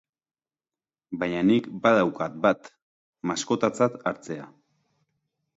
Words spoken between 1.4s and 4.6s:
nik badaukat bat, maskotatzat hartzea.